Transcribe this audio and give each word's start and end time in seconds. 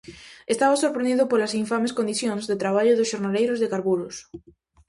Estaba 0.53 0.81
sorprendido 0.83 1.29
polas 1.31 1.53
infames 1.63 1.95
condicións 1.99 2.43
de 2.49 2.59
traballo 2.63 2.93
dos 2.99 3.09
xornaleiros 3.11 3.59
de 3.59 3.71
Carburos. 3.73 4.15